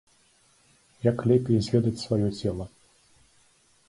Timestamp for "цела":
2.39-2.65